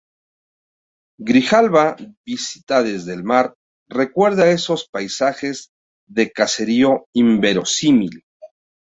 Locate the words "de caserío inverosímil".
6.07-8.23